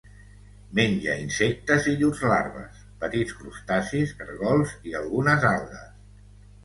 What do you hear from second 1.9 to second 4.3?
i llurs larves, petits crustacis,